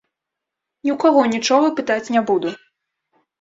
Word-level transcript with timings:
Ні 0.87 0.91
ў 0.95 0.97
каго 1.03 1.21
нічога 1.33 1.67
пытаць 1.81 2.11
не 2.17 2.21
буду. 2.31 2.49